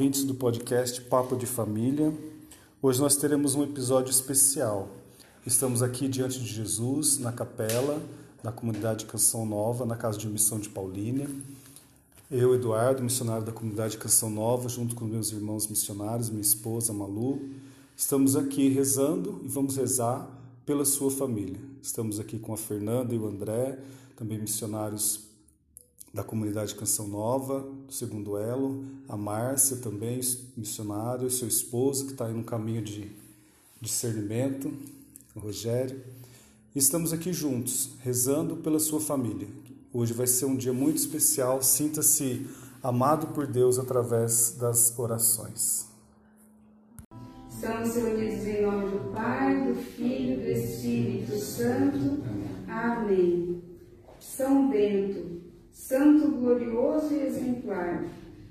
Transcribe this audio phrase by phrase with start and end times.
[0.00, 2.10] Ouvintes do podcast Papo de Família.
[2.80, 4.88] Hoje nós teremos um episódio especial.
[5.44, 8.02] Estamos aqui diante de Jesus, na capela,
[8.42, 11.28] na comunidade Canção Nova, na casa de missão de Paulínia.
[12.30, 17.38] Eu, Eduardo, missionário da comunidade Canção Nova, junto com meus irmãos missionários, minha esposa Malu,
[17.94, 20.26] estamos aqui rezando e vamos rezar
[20.64, 21.60] pela sua família.
[21.82, 23.78] Estamos aqui com a Fernanda e o André,
[24.16, 25.29] também missionários
[26.12, 30.20] da comunidade Canção Nova, do segundo elo, a Márcia também,
[30.56, 33.12] missionário, seu esposo que está aí no caminho de
[33.80, 34.72] discernimento,
[35.34, 36.02] o Rogério.
[36.74, 39.48] E estamos aqui juntos, rezando pela sua família.
[39.92, 42.46] Hoje vai ser um dia muito especial, sinta-se
[42.82, 45.88] amado por Deus através das orações.
[47.48, 52.22] Estamos reunidos em nome do Pai, do Filho do Espírito Santo.
[52.66, 53.62] Amém.
[54.18, 55.42] São Bento,
[55.80, 58.04] santo glorioso e exemplar,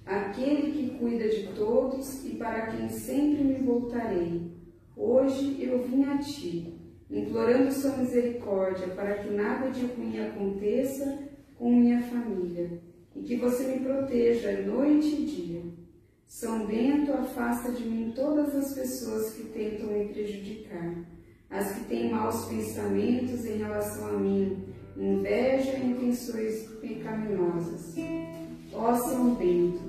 [0.03, 4.51] aquele que cuida de todos e para quem sempre me voltarei.
[4.97, 6.73] Hoje eu vim a ti,
[7.09, 11.19] implorando sua misericórdia para que nada de ruim aconteça
[11.55, 12.81] com minha família
[13.15, 15.61] e que você me proteja noite e dia.
[16.25, 20.95] São Bento afasta de mim todas as pessoas que tentam me prejudicar,
[21.47, 27.95] as que têm maus pensamentos em relação a mim inveja e intenções pecaminosas.
[28.73, 29.79] Ó São Bento,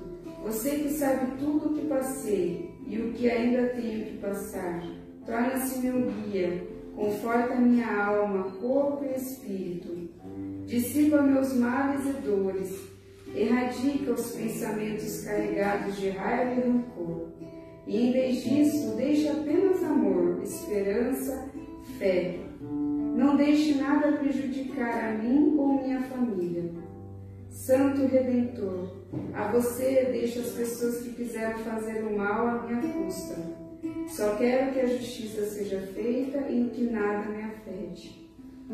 [0.43, 4.83] você que sabe tudo o que passei e o que ainda tenho que passar,
[5.25, 10.09] torna-se meu guia, conforta minha alma, corpo e espírito.
[10.65, 12.79] Dissipa meus males e dores,
[13.35, 17.27] erradica os pensamentos carregados de raiva e rancor.
[17.85, 21.49] E em vez disso, deixa apenas amor, esperança,
[21.97, 22.39] fé,
[23.15, 26.63] não deixe nada prejudicar a mim ou minha família.
[27.49, 28.87] Santo Redentor,
[29.33, 33.35] a você deixo as pessoas que quiseram fazer o mal à minha custa.
[34.07, 38.29] Só quero que a justiça seja feita e que nada me afete.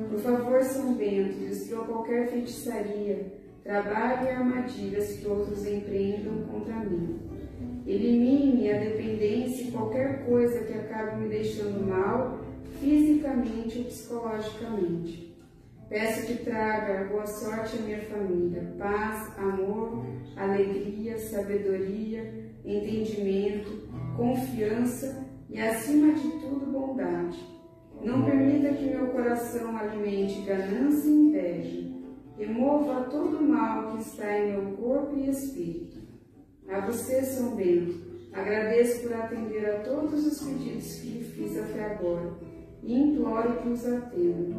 [0.09, 3.33] Por favor, São Bento, destrua qualquer feitiçaria,
[3.63, 7.19] trabalho e armadilhas que outros empreendam contra mim.
[7.85, 12.46] Elimine a dependência e qualquer coisa que acabe me deixando mal
[12.79, 15.27] fisicamente ou psicologicamente.
[15.89, 20.05] Peço que traga boa sorte à minha família, paz, amor,
[20.35, 27.39] alegria, sabedoria, entendimento, confiança e, acima de tudo, bondade.
[28.01, 31.87] Não permita que meu coração alimente ganância e inveja.
[32.37, 35.97] Remova todo o mal que está em meu corpo e espírito.
[36.67, 37.97] A você, São Bento,
[38.33, 42.46] agradeço por atender a todos os pedidos que lhe fiz até agora
[42.83, 44.55] e imploro que os atenda.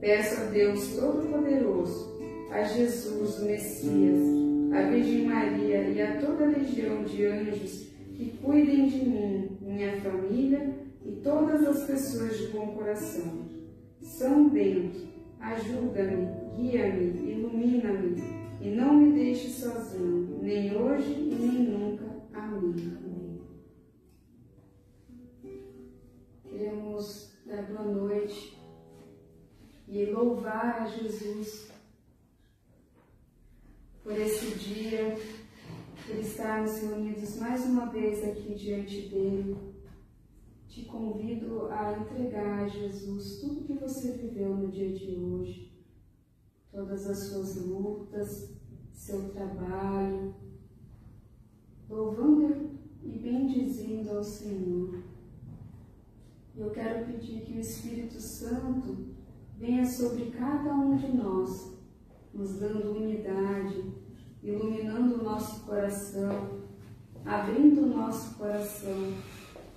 [0.00, 2.18] Peço a Deus Todo-Poderoso,
[2.52, 4.22] a Jesus, o Messias,
[4.72, 10.00] a Virgem Maria e a toda a legião de anjos que cuidem de mim, minha
[10.00, 13.46] família e todas as pessoas de bom coração.
[14.00, 15.06] São Bento,
[15.40, 18.16] ajuda-me, guia-me, ilumina-me
[18.60, 22.04] e não me deixe sozinho, nem hoje e nem nunca.
[22.34, 23.40] Amém.
[26.42, 28.58] Queremos boa noite
[29.88, 31.70] e louvar a Jesus
[34.02, 35.16] por esse dia,
[36.06, 39.56] por estarmos reunidos mais uma vez aqui diante dele.
[40.68, 45.72] Te convido a entregar a Jesus tudo que você viveu no dia de hoje,
[46.70, 48.54] todas as suas lutas,
[48.92, 50.34] seu trabalho,
[51.88, 55.07] louvando e bendizendo ao Senhor.
[56.58, 59.14] Eu quero pedir que o Espírito Santo
[59.56, 61.72] venha sobre cada um de nós,
[62.34, 63.84] nos dando unidade,
[64.42, 66.58] iluminando o nosso coração,
[67.24, 69.14] abrindo o nosso coração,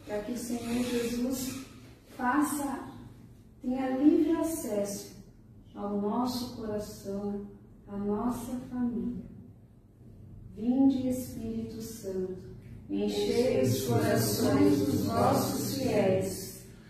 [0.07, 1.68] para que o Senhor Jesus
[2.18, 2.88] faça,
[3.62, 5.24] tenha livre acesso
[5.75, 7.45] ao nosso coração,
[7.88, 9.24] à nossa família.
[10.56, 12.39] Vinde, Espírito Santo,
[12.89, 16.50] enchei os corações dos vossos fiéis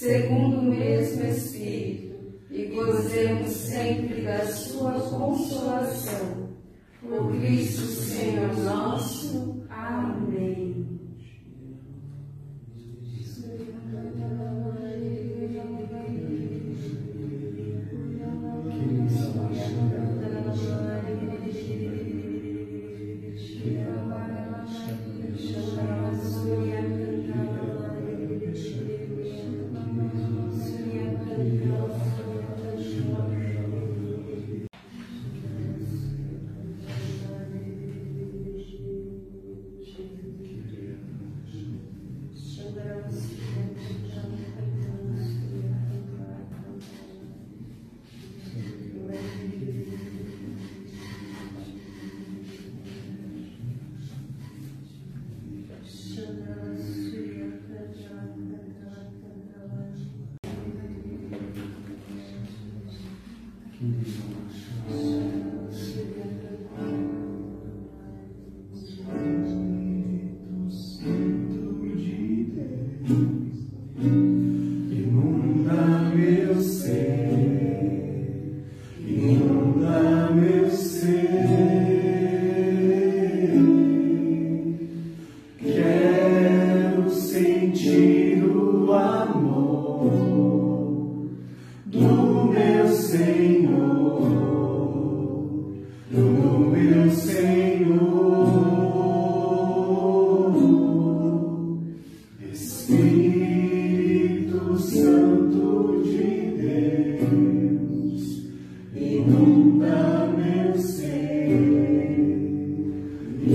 [0.00, 6.48] segundo o mesmo Espírito, e gozemos sempre da sua consolação.
[7.02, 9.62] Por Cristo Senhor nosso.
[9.68, 10.69] Amém.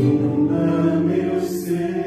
[0.06, 2.05] Inunda meu ser.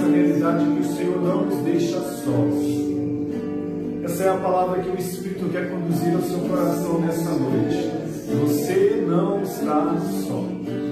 [0.00, 2.80] essa realidade que o Senhor não nos deixa sós.
[4.04, 7.90] Essa é a palavra que o Espírito quer conduzir ao seu coração nessa noite.
[8.40, 10.89] Você não está só.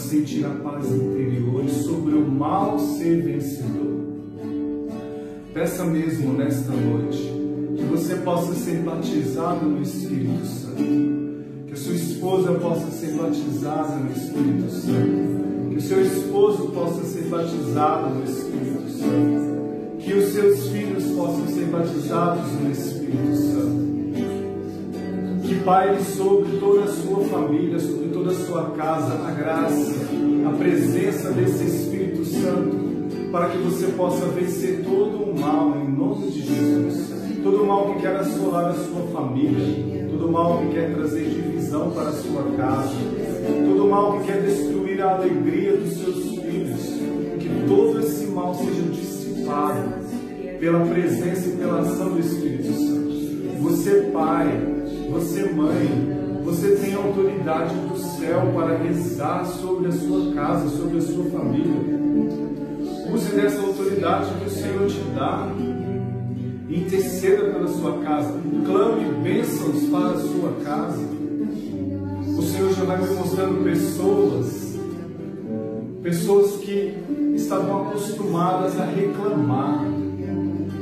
[0.00, 4.00] Sentir a paz interior e sobre o mal ser vencedor.
[5.52, 7.18] Peça mesmo nesta noite
[7.76, 10.82] que você possa ser batizado no Espírito Santo,
[11.66, 17.04] que a sua esposa possa ser batizada no Espírito Santo, que o seu esposo possa
[17.04, 23.90] ser batizado no Espírito Santo, que os seus filhos possam ser batizados no Espírito Santo.
[25.46, 29.94] Que paire sobre toda a sua família, sobre toda a sua casa, a graça,
[30.46, 32.90] a presença desse Espírito Santo
[33.32, 37.10] para que você possa vencer todo o mal em nome de Jesus.
[37.42, 41.30] Todo o mal que quer assolar a sua família, todo o mal que quer trazer
[41.30, 42.94] divisão para a sua casa,
[43.66, 46.80] todo o mal que quer destruir a alegria dos seus filhos,
[47.38, 49.94] que todo esse mal seja dissipado
[50.58, 53.62] pela presença e pela ação do Espírito Santo.
[53.62, 54.60] Você, pai,
[55.10, 61.02] você, mãe, você tem autoridade do céu para rezar sobre a sua casa, sobre a
[61.02, 62.00] sua família.
[63.12, 65.48] Use dessa autoridade que o Senhor te dá.
[66.68, 68.34] Interceda pela sua casa.
[68.64, 71.02] Clame bênçãos para a sua casa.
[72.38, 74.78] O Senhor já vai me mostrando pessoas,
[76.02, 76.94] pessoas que
[77.34, 79.84] estavam acostumadas a reclamar.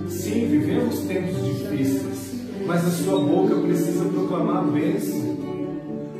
[0.09, 2.35] Sim, vivemos tempos difíceis,
[2.67, 5.48] mas a sua boca precisa proclamar bênção.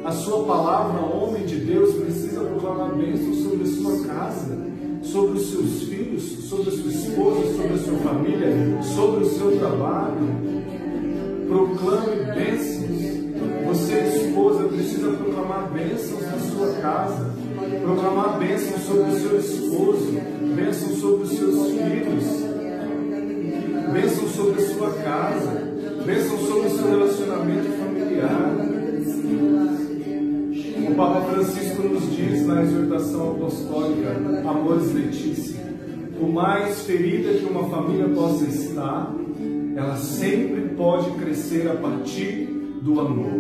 [0.09, 4.57] A sua palavra, homem de Deus, precisa proclamar bênção sobre a sua casa
[5.03, 9.59] sobre os seus filhos, sobre a sua esposa, sobre a sua família, sobre o seu
[9.59, 10.17] trabalho.
[11.47, 13.19] Proclame bênçãos.
[13.67, 17.31] Você, esposa, precisa proclamar bênçãos na sua casa,
[17.83, 20.13] proclamar bênçãos sobre o seu esposo,
[20.57, 22.25] bênçãos sobre os seus filhos,
[23.93, 25.69] bênçãos sobre a sua casa,
[26.07, 28.58] bênçãos sobre o seu relacionamento familiar.
[30.99, 35.65] Papa Francisco nos diz na exortação apostólica Amores Letícia,
[36.19, 39.15] por mais ferida que uma família possa estar,
[39.77, 42.47] ela sempre pode crescer a partir
[42.83, 43.31] do amor.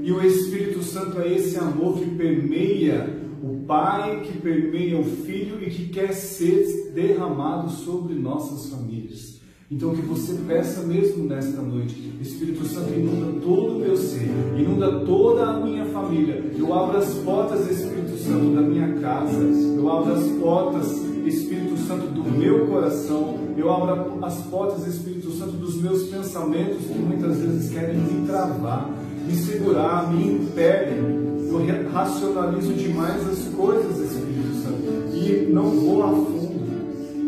[0.00, 5.60] E o Espírito Santo é esse amor que permeia o Pai, que permeia o Filho
[5.60, 9.41] e que quer ser derramado sobre nossas famílias.
[9.72, 15.00] Então que você peça mesmo nesta noite, Espírito Santo inunda todo o meu ser, inunda
[15.00, 16.44] toda a minha família.
[16.54, 19.32] Eu abro as portas, Espírito Santo, da minha casa.
[19.34, 20.92] Eu abro as portas,
[21.24, 23.38] Espírito Santo, do meu coração.
[23.56, 28.90] Eu abro as portas, Espírito Santo, dos meus pensamentos que muitas vezes querem me travar,
[29.26, 31.22] me segurar, me impedem.
[31.48, 36.41] Eu racionalizo demais as coisas, Espírito Santo, e não vou a fundo.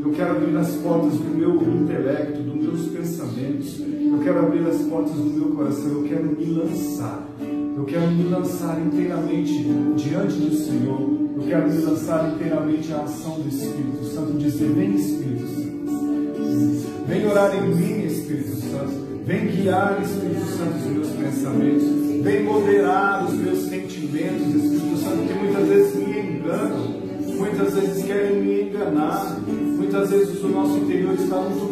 [0.04, 3.80] Eu quero abrir as portas do meu intelecto, dos meus pensamentos.
[3.80, 5.92] Eu quero abrir as portas do meu coração.
[5.92, 7.26] Eu quero me lançar.
[7.74, 9.64] Eu quero me lançar inteiramente
[9.96, 11.00] diante do Senhor.
[11.36, 14.32] Eu quero me lançar inteiramente à ação do Espírito Santo.
[14.36, 17.06] Dizer: Vem, Espírito Santo.
[17.08, 19.24] Vem orar em mim, Espírito Santo.
[19.24, 22.22] Vem guiar, Espírito Santo, os meus pensamentos.
[22.22, 27.03] Vem moderar os meus sentimentos, Espírito Santo, que muitas vezes me enganam.
[27.36, 29.38] Muitas vezes querem me enganar.
[29.48, 31.68] Muitas vezes o nosso interior está num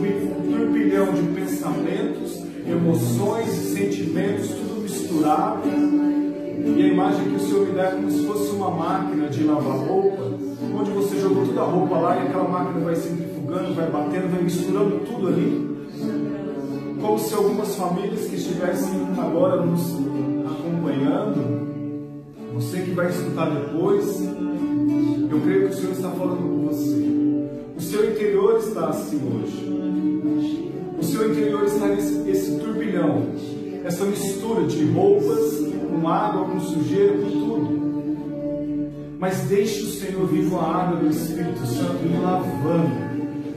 [0.51, 5.63] turbilhão de pensamentos, emoções sentimentos, tudo misturado.
[6.65, 9.45] E a imagem que o Senhor me dá é como se fosse uma máquina de
[9.45, 10.23] lavar roupa,
[10.79, 14.43] onde você jogou toda a roupa lá e aquela máquina vai centrifugando, vai batendo, vai
[14.43, 15.73] misturando tudo ali.
[17.01, 19.83] Como se algumas famílias que estivessem agora nos
[20.47, 21.63] acompanhando,
[22.55, 24.23] você que vai escutar depois,
[25.33, 27.07] eu creio que o Senhor está falando com você.
[27.75, 29.73] O seu interior está assim hoje.
[30.99, 33.29] O seu interior está nesse esse turbilhão,
[33.83, 35.59] essa mistura de roupas,
[35.89, 37.83] com água, com sujeira, com tudo.
[39.19, 43.13] Mas deixe o Senhor vir com a água do Espírito Santo me lavando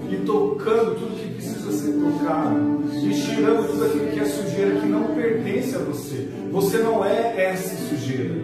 [0.10, 4.88] e tocando tudo que precisa ser tocado, e tirando tudo aquilo que é sujeira que
[4.88, 6.30] não pertence a você.
[6.52, 8.36] Você não é essa sujeira.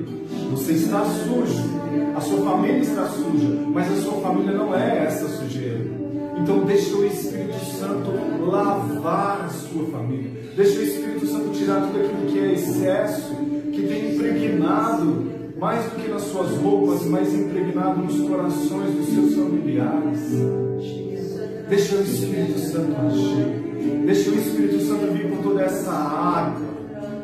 [0.52, 1.81] Você está sujo.
[2.16, 5.80] A sua família está suja, mas a sua família não é essa sujeira.
[6.42, 8.12] Então deixa o Espírito Santo
[8.46, 10.32] lavar a sua família.
[10.56, 13.36] Deixa o Espírito Santo tirar tudo aquilo que é excesso,
[13.72, 19.36] que tem impregnado mais do que nas suas roupas, mas impregnado nos corações dos seus
[19.36, 20.22] familiares.
[21.70, 24.04] Deixa o Espírito Santo agir.
[24.06, 26.68] Deixa o Espírito Santo vir por toda essa água.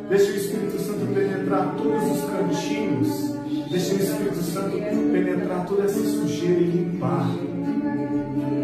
[0.08, 3.36] Deixa o Espírito Santo penetrar todos os cantinhos.
[3.70, 4.78] Deixa o Espírito Santo
[5.12, 7.28] penetrar toda essa sujeira e limpar.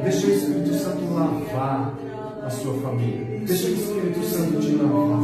[0.02, 1.94] Deixa o Espírito Santo lavar
[2.42, 3.40] a sua família.
[3.46, 5.22] Deixa o Espírito Santo te lavar.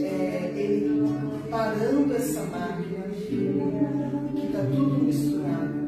[0.00, 1.02] É, ele
[1.50, 3.04] parando essa máquina
[4.36, 5.82] que está tudo misturado.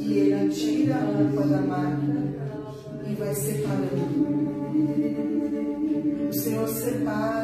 [0.00, 2.34] E ele tira a roupa da máquina
[3.08, 4.40] e vai separando.
[6.28, 7.39] O Senhor separa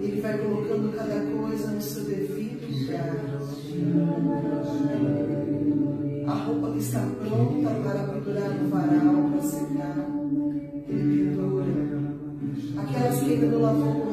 [0.00, 3.16] Ele vai colocando cada coisa no seu devido lugar.
[6.26, 10.06] A roupa que está pronta para pendurar no varal, para secar,
[10.88, 11.64] ele pendura.
[12.76, 14.11] Aquelas que ainda não lavou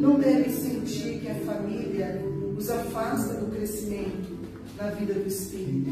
[0.00, 2.22] não devem sentir que a família
[2.56, 4.36] os afasta do crescimento
[4.76, 5.90] na vida do espírito,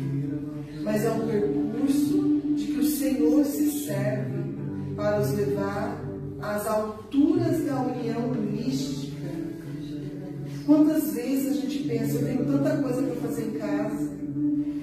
[0.82, 4.56] mas é um percurso de que o Senhor se serve
[4.96, 6.04] para os levar
[6.40, 9.16] às alturas da união mística.
[10.64, 14.10] Quantas vezes a gente pensa, eu tenho tanta coisa para fazer em casa,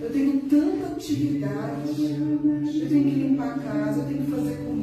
[0.01, 4.82] eu tenho tanta atividade, eu tenho que limpar a casa, eu tenho que fazer comida,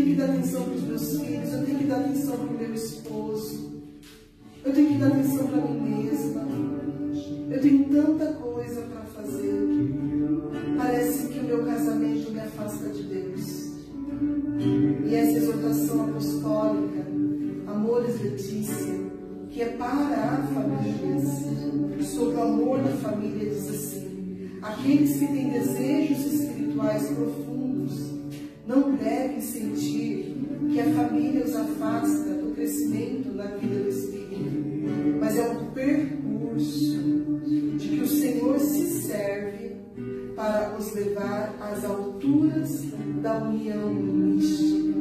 [0.00, 2.58] tenho que dar atenção para os meus filhos, eu tenho que dar atenção para o
[2.58, 3.70] meu esposo,
[4.64, 6.48] eu tenho que dar atenção para mim mesma,
[7.50, 9.52] eu tenho tanta coisa para fazer.
[10.78, 13.70] Parece que o meu casamento me afasta de Deus.
[15.06, 17.06] E essa exortação apostólica,
[17.66, 18.94] Amores Letícia,
[19.50, 25.50] que é para a família, sobre o amor da família, diz assim: aqueles que têm
[25.50, 27.49] desejos espirituais profundos
[28.70, 30.36] não devem sentir
[30.70, 37.02] que a família os afasta do crescimento na vida do espírito, mas é um percurso
[37.44, 39.76] de que o Senhor se serve
[40.36, 42.84] para os levar às alturas
[43.20, 45.00] da união mística.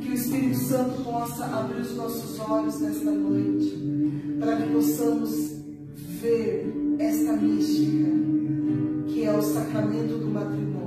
[0.00, 3.76] Que o Espírito Santo possa abrir os nossos olhos nesta noite,
[4.38, 5.56] para que possamos
[6.20, 8.08] ver esta mística,
[9.08, 10.77] que é o sacramento do matrimônio.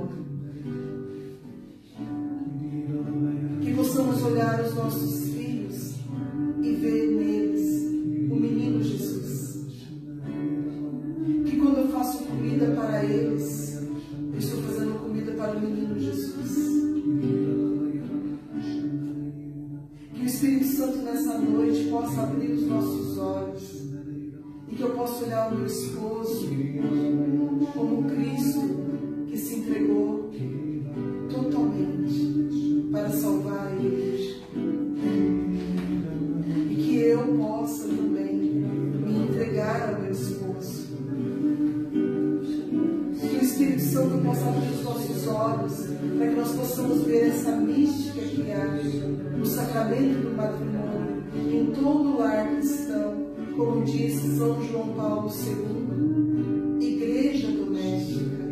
[53.56, 58.42] Como diz São João Paulo II, igreja doméstica,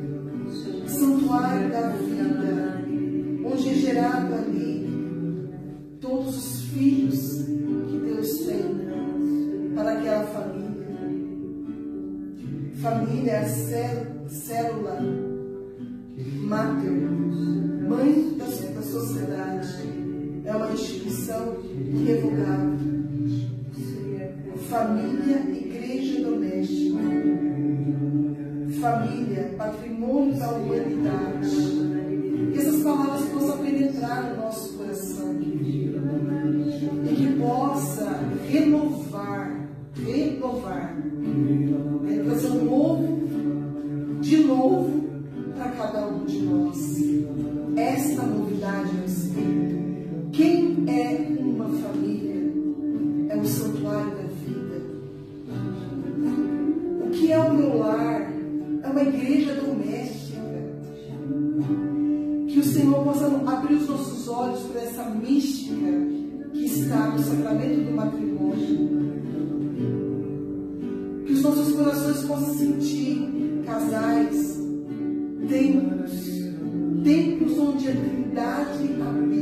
[0.86, 2.84] santuário da vida,
[3.44, 5.50] onde é gerado ali
[6.00, 7.44] todos os filhos
[7.88, 10.70] que Deus tem para aquela família.
[12.74, 14.98] Família é a célula
[16.50, 20.00] máter, mãe da, da sociedade.
[20.44, 22.79] É uma instituição irrevogável.
[24.70, 27.00] Família, igreja doméstica.
[28.80, 31.50] Família, patrimônio da humanidade.
[32.52, 35.40] Que essas palavras possam penetrar no nosso coração.
[35.42, 39.68] E que possa renovar,
[40.06, 40.99] renovar.
[63.70, 65.86] Abrir os nossos olhos para essa mística
[66.52, 69.00] que está no sacramento do matrimônio.
[71.24, 74.60] Que os nossos corações possam sentir casais,
[75.48, 76.12] templos,
[77.04, 79.39] templos onde a Trindade habita.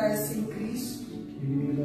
[0.00, 1.04] Consegue concentrar-se em Cristo,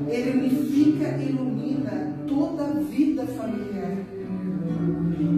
[0.08, 3.97] ele unifica e ilumina toda a vida familiar.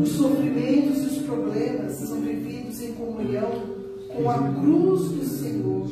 [0.01, 3.49] Os sofrimentos e os problemas são vividos em comunhão
[4.15, 5.87] com a cruz do Senhor.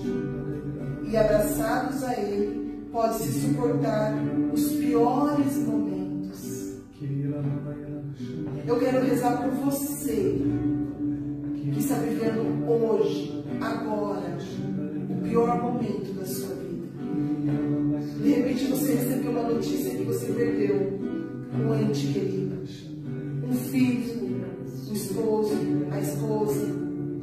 [1.09, 4.13] E abraçados a Ele, pode-se suportar
[4.53, 6.75] os piores momentos.
[8.67, 10.41] Eu quero rezar por você
[11.71, 14.37] que está vivendo hoje, agora,
[15.09, 16.24] o pior momento da
[19.55, 20.99] notícia que você perdeu.
[21.53, 22.57] Um ente querido,
[23.47, 24.43] um filho,
[24.89, 25.53] um esposo,
[25.89, 26.67] a esposa,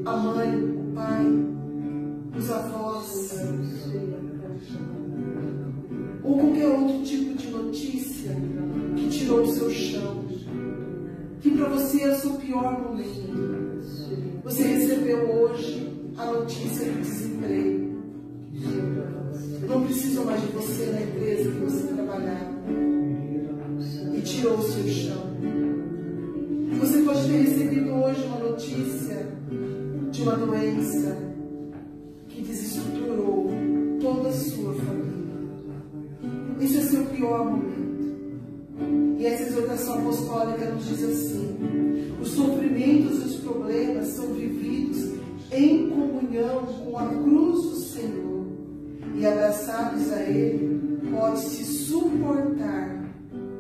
[0.07, 1.27] a mãe, o pai,
[2.39, 3.39] os avós,
[6.25, 8.31] ou qualquer outro tipo de notícia
[8.97, 10.25] que tirou do seu chão,
[11.41, 13.43] que para você é o seu pior momento.
[14.45, 17.93] Você recebeu hoje a notícia do desemprego.
[19.69, 22.53] Não precisam mais de você na empresa que você trabalhava
[24.15, 25.33] e tirou o seu chão.
[26.79, 29.27] Você pode ter recebido hoje uma notícia
[30.11, 31.17] de uma doença
[32.29, 33.51] que desestruturou
[34.01, 35.13] toda a sua família.
[36.61, 37.83] Esse é seu pior momento.
[39.19, 41.57] E essa exortação apostólica nos diz assim:
[42.21, 45.13] os sofrimentos e os problemas são vividos
[45.53, 48.32] em comunhão com a cruz do Senhor
[49.15, 53.03] e abraçados a Ele, pode-se suportar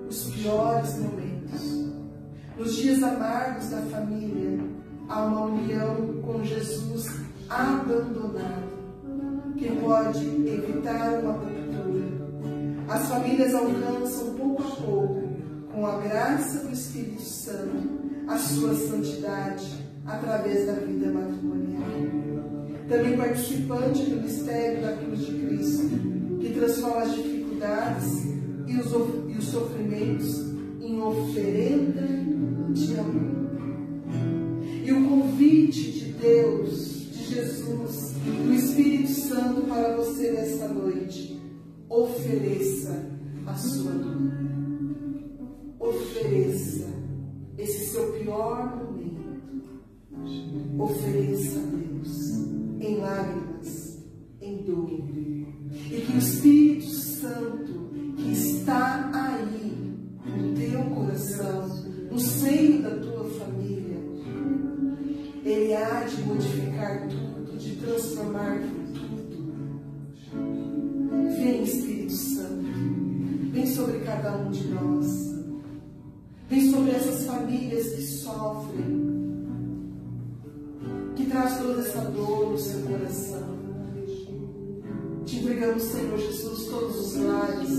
[0.09, 1.93] os piores momentos.
[2.57, 4.59] Nos dias amargos da família,
[5.09, 7.07] há uma união com Jesus
[7.49, 8.73] abandonado,
[9.57, 11.63] que pode evitar uma ruptura.
[12.89, 15.23] As famílias alcançam pouco a pouco,
[15.73, 22.32] com a graça do Espírito Santo, a sua santidade através da vida matrimonial.
[22.89, 28.25] Também participante do mistério da cruz de Cristo, que transforma as dificuldades
[28.67, 32.03] e os, e os sofrimentos em oferenda
[32.73, 33.43] de amor.
[34.85, 38.15] E o convite de Deus, de Jesus,
[38.47, 41.41] do Espírito Santo para você nesta noite,
[41.89, 43.07] ofereça
[43.47, 44.33] a sua dor.
[45.79, 46.89] Ofereça
[47.59, 49.23] esse seu pior momento.
[50.79, 52.43] Ofereça a Deus
[52.83, 53.99] em lágrimas,
[54.41, 54.91] em dor.
[54.91, 59.73] E que o Espírito Santo que está aí
[60.27, 61.69] no teu coração,
[62.11, 63.99] no seio da tua família,
[65.45, 68.61] ele há de modificar tudo, de transformar
[68.95, 69.43] tudo.
[71.37, 72.63] Vem, Espírito Santo.
[73.53, 75.33] Vem sobre cada um de nós.
[76.49, 79.02] Vem sobre essas famílias que sofrem.
[81.33, 83.59] Traz toda essa dor no seu coração.
[85.25, 87.71] Te entregamos, Senhor Jesus, todos os lares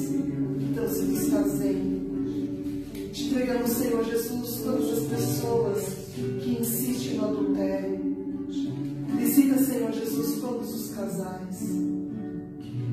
[0.57, 2.91] que estão se desfazendo.
[3.13, 5.83] Te entregamos, Senhor Jesus, todas as pessoas
[6.15, 7.99] que insistem no adultério.
[9.19, 11.59] Visita, Senhor Jesus, todos os casais.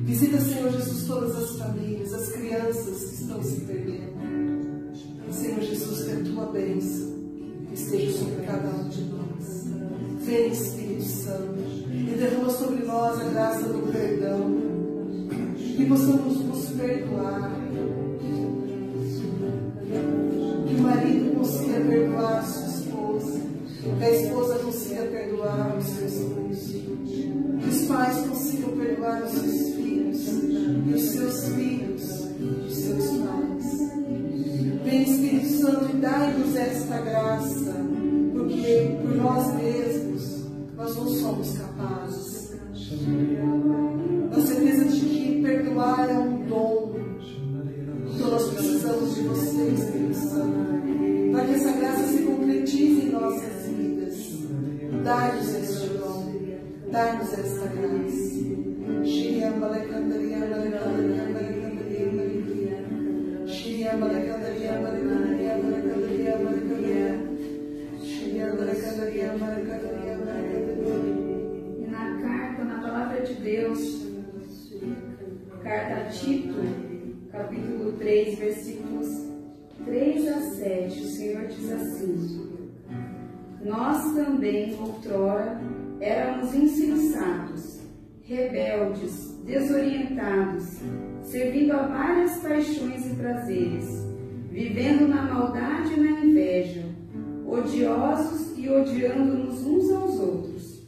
[0.03, 4.11] Visita, Senhor Jesus, todas as famílias, as crianças que estão se perdendo.
[5.31, 7.00] Senhor Jesus, que a tua bênção
[8.45, 9.65] cada um de nós.
[10.25, 14.71] Vem, Espírito Santo, e derrama sobre nós a graça do perdão.
[15.55, 17.51] Que possamos nos perdoar.
[20.67, 23.41] Que o marido consiga perdoar sua esposa.
[23.97, 26.81] Que a esposa consiga perdoar o seu esposo.
[27.61, 30.27] Que os pais consigam perdoar os seus filhos.
[30.87, 32.03] E os seus filhos,
[32.67, 33.91] os seus pais.
[34.83, 37.70] Vem Espírito Santo e dai-nos esta graça,
[38.51, 42.51] porque por nós mesmos nós não somos capazes.
[44.29, 46.95] Na certeza de que perdoar é um dom.
[48.13, 53.67] Então nós precisamos de você, Espírito Santo, para que essa graça se concretize em nossas
[53.67, 54.15] vidas.
[55.03, 56.33] Dai-nos este dom,
[56.91, 58.20] dai-nos esta graça.
[81.41, 82.49] Senhor diz assim:
[83.63, 85.59] Nós também, outrora,
[85.99, 87.79] éramos insensatos,
[88.21, 90.79] rebeldes, desorientados,
[91.23, 94.05] servindo a várias paixões e prazeres,
[94.51, 96.85] vivendo na maldade e na inveja,
[97.45, 100.83] odiosos e odiando-nos uns aos outros.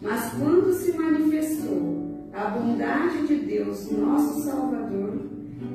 [0.00, 5.28] Mas quando se manifestou a bondade de Deus, nosso Salvador,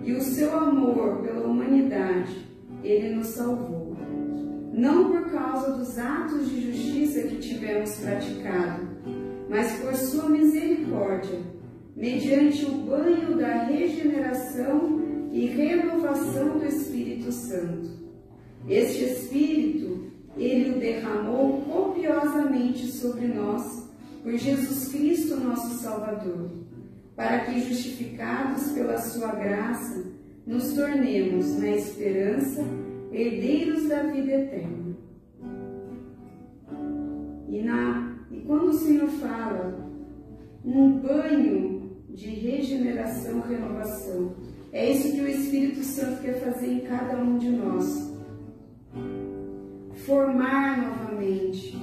[0.04, 2.48] e o seu amor pela humanidade,
[2.84, 3.83] ele nos salvou.
[4.74, 8.88] Não por causa dos atos de justiça que tivemos praticado,
[9.48, 11.40] mas por sua misericórdia,
[11.96, 15.00] mediante o banho da regeneração
[15.32, 17.88] e renovação do Espírito Santo.
[18.68, 23.88] Este Espírito, ele o derramou copiosamente sobre nós,
[24.24, 26.50] por Jesus Cristo, nosso Salvador,
[27.16, 30.04] para que, justificados pela sua graça,
[30.48, 32.66] nos tornemos, na esperança,
[33.14, 34.98] herdeiros da vida eterna.
[37.48, 39.90] E, na, e quando o Senhor fala
[40.66, 44.34] um banho de regeneração, renovação,
[44.72, 48.12] é isso que o Espírito Santo quer fazer em cada um de nós.
[50.06, 51.78] Formar novamente,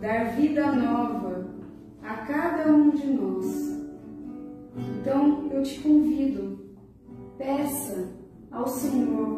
[0.00, 1.48] dar vida nova
[2.02, 3.68] a cada um de nós.
[5.00, 6.76] Então eu te convido,
[7.36, 8.08] peça
[8.50, 9.37] ao Senhor,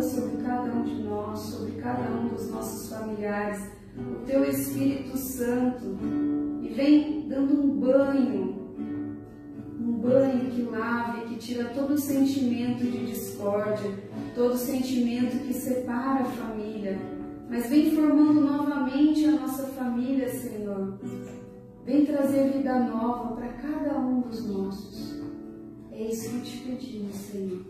[0.00, 5.96] sobre cada um de nós, sobre cada um dos nossos familiares, o teu Espírito Santo
[6.62, 8.74] e vem dando um banho,
[9.80, 13.90] um banho que lave, que tira todo sentimento de discórdia,
[14.34, 16.98] todo sentimento que separa a família,
[17.48, 20.98] mas vem formando novamente a nossa família, Senhor.
[21.84, 25.20] Vem trazer vida nova para cada um dos nossos.
[25.90, 27.64] É isso que te pedimos, Senhor.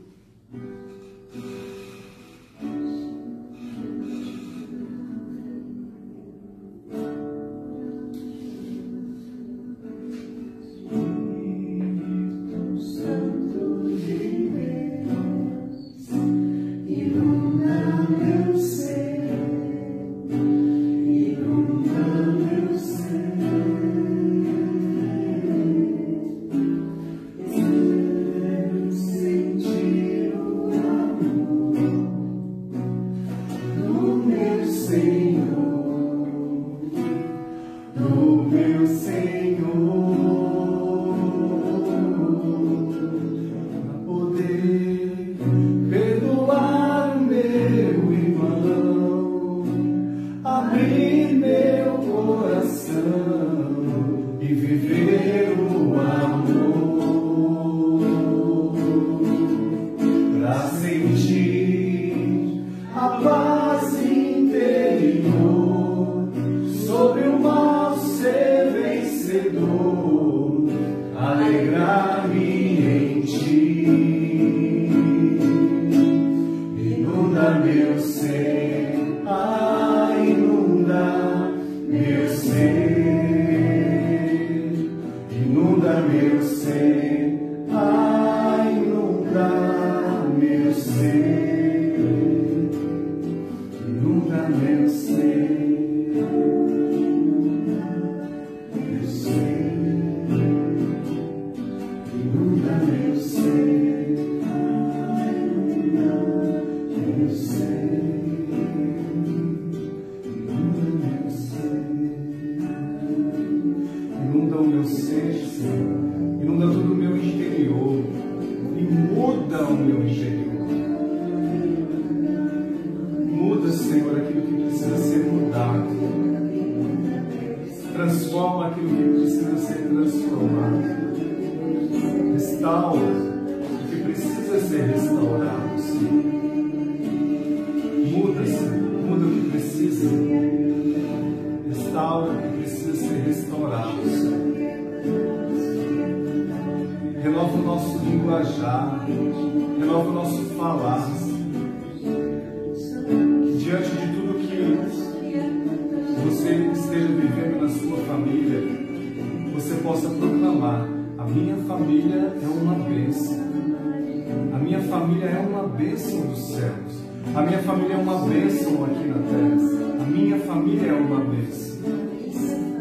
[34.90, 35.39] see.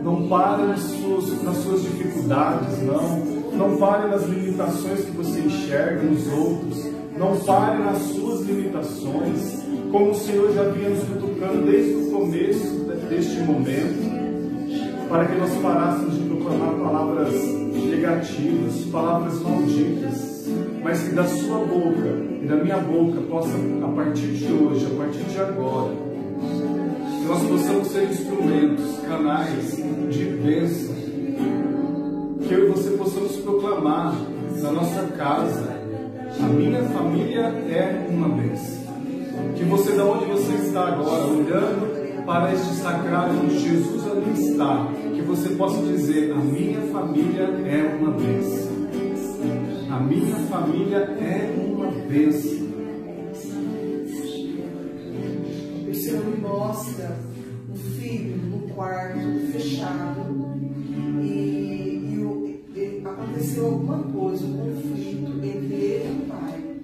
[0.03, 3.39] Não pare nas suas, nas suas dificuldades, não.
[3.53, 6.85] Não pare nas limitações que você enxerga nos outros.
[7.17, 9.63] Não pare nas suas limitações.
[9.91, 15.51] Como o Senhor já vinha nos cutucando desde o começo deste momento, para que nós
[15.57, 20.47] parássemos de proclamar palavras negativas, palavras malditas,
[20.83, 22.07] mas que da sua boca
[22.41, 23.49] e da minha boca possa,
[23.83, 25.93] a partir de hoje, a partir de agora,
[27.29, 29.75] nós possamos ser instrumentos, canais
[30.09, 30.95] de bênção,
[32.41, 34.15] que eu e você possamos proclamar
[34.59, 35.79] na nossa casa,
[36.39, 38.79] a minha família é uma bênção.
[39.55, 44.87] Que você, da onde você está agora, olhando para este sacrário onde Jesus ali está,
[45.13, 48.71] que você possa dizer: A minha família é uma bênção.
[49.91, 52.59] A minha família é uma bênção.
[56.49, 57.15] Mostra
[57.69, 59.19] um filho no quarto,
[59.51, 60.21] fechado,
[61.21, 66.75] e, e o- e aconteceu alguma coisa, um conflito entre ele e o pai.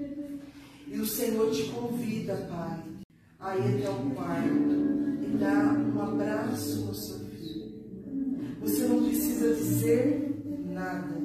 [0.88, 2.80] E o Senhor te convida, pai,
[3.40, 4.74] a ir até o quarto
[5.24, 7.72] e dar um abraço no seu filho.
[8.62, 11.16] Você não precisa dizer nada,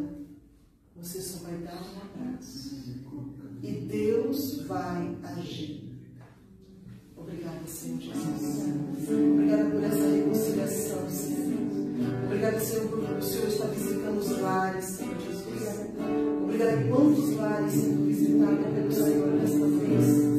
[0.96, 2.80] você só vai dar um abraço.
[3.62, 5.89] E Deus vai agir.
[7.20, 9.08] Obrigada, Senhor Jesus.
[9.08, 11.40] Obrigada por essa reconciliação, Senhor.
[12.24, 15.40] Obrigada, Senhor, porque o Senhor está visitando os lares, Senhor Jesus.
[16.44, 20.29] Obrigada quantos lares sendo visitados pelo Senhor nesta vez.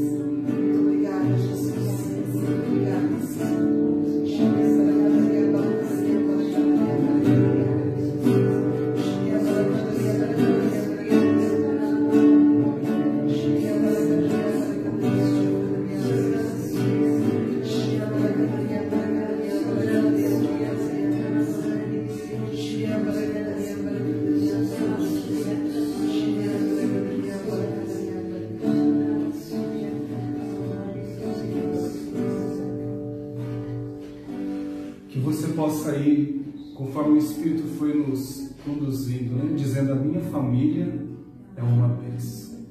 [40.32, 41.08] Família
[41.56, 42.66] é uma bênção.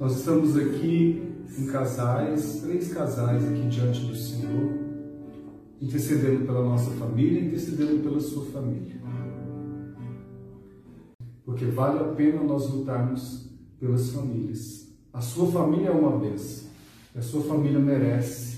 [0.00, 1.22] Nós estamos aqui
[1.58, 4.72] em casais, três casais aqui diante do Senhor,
[5.80, 8.96] intercedendo pela nossa família, intercedendo pela sua família.
[11.44, 14.88] Porque vale a pena nós lutarmos pelas famílias.
[15.12, 16.66] A sua família é uma bênção.
[17.14, 18.56] A sua família merece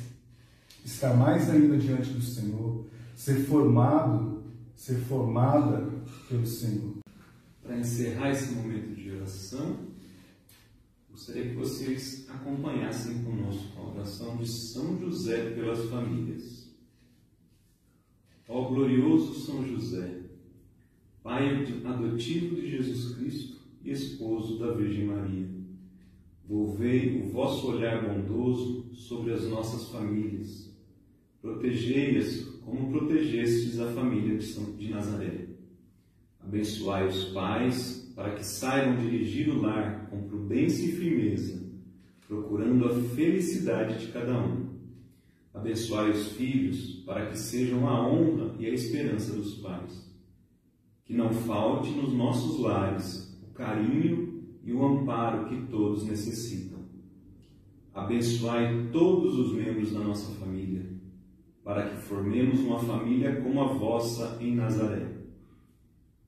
[0.84, 4.42] estar mais ainda diante do Senhor, ser formado,
[4.74, 5.86] ser formada
[6.28, 6.97] pelo Senhor.
[7.68, 9.88] Para encerrar esse momento de oração,
[11.10, 16.74] gostaria que vocês acompanhassem conosco a oração de São José pelas famílias.
[18.48, 20.18] Ó glorioso São José,
[21.22, 25.50] Pai adotivo de Jesus Cristo e esposo da Virgem Maria,
[26.48, 30.74] volvei o vosso olhar bondoso sobre as nossas famílias,
[31.42, 35.38] protegei-as como protegestes a família de Nazaré.
[36.49, 41.62] Abençoai os pais para que saibam dirigir o lar com prudência e firmeza,
[42.26, 44.66] procurando a felicidade de cada um.
[45.53, 50.11] Abençoai os filhos para que sejam a honra e a esperança dos pais.
[51.05, 56.78] Que não falte nos nossos lares o carinho e o amparo que todos necessitam.
[57.92, 60.86] Abençoai todos os membros da nossa família,
[61.62, 65.07] para que formemos uma família como a vossa em Nazaré.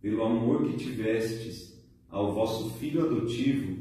[0.01, 1.79] Pelo amor que tivestes
[2.09, 3.77] ao vosso filho adotivo,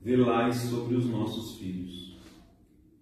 [0.00, 2.16] velai sobre os nossos filhos.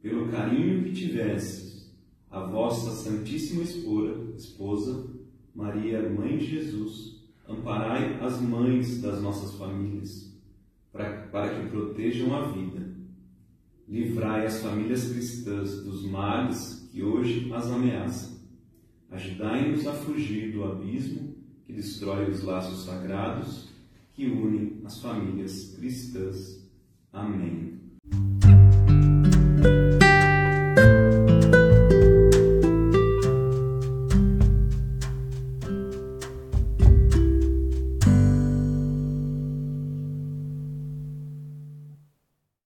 [0.00, 1.94] Pelo carinho que tivestes
[2.30, 5.10] à vossa Santíssima Esposa,
[5.54, 10.32] Maria, Mãe de Jesus, amparai as mães das nossas famílias.
[10.92, 12.94] para que protejam a vida.
[13.88, 18.38] Livrai as famílias cristãs dos males que hoje as ameaçam.
[19.10, 21.31] Ajudai-nos a fugir do abismo
[21.72, 23.68] que destrói os laços sagrados
[24.12, 26.60] que unem as famílias cristãs.
[27.10, 27.80] Amém.